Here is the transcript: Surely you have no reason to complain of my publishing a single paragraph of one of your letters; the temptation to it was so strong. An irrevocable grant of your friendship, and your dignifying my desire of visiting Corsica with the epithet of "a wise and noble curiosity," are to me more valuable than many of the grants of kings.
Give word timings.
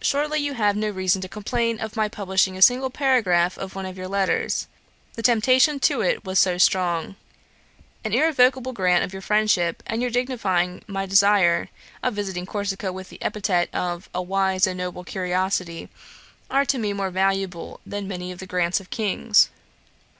Surely 0.00 0.38
you 0.38 0.54
have 0.54 0.76
no 0.76 0.88
reason 0.90 1.20
to 1.20 1.28
complain 1.28 1.80
of 1.80 1.96
my 1.96 2.06
publishing 2.08 2.56
a 2.56 2.62
single 2.62 2.88
paragraph 2.88 3.58
of 3.58 3.74
one 3.74 3.84
of 3.84 3.98
your 3.98 4.06
letters; 4.06 4.68
the 5.14 5.24
temptation 5.24 5.80
to 5.80 6.00
it 6.02 6.24
was 6.24 6.38
so 6.38 6.56
strong. 6.56 7.16
An 8.04 8.12
irrevocable 8.12 8.72
grant 8.72 9.02
of 9.02 9.12
your 9.12 9.22
friendship, 9.22 9.82
and 9.84 10.00
your 10.00 10.10
dignifying 10.12 10.84
my 10.86 11.04
desire 11.04 11.68
of 12.00 12.14
visiting 12.14 12.46
Corsica 12.46 12.92
with 12.92 13.08
the 13.08 13.20
epithet 13.20 13.68
of 13.74 14.08
"a 14.14 14.22
wise 14.22 14.68
and 14.68 14.78
noble 14.78 15.02
curiosity," 15.02 15.88
are 16.48 16.64
to 16.64 16.78
me 16.78 16.92
more 16.92 17.10
valuable 17.10 17.80
than 17.84 18.06
many 18.06 18.30
of 18.30 18.38
the 18.38 18.46
grants 18.46 18.78
of 18.78 18.90
kings. 18.90 19.48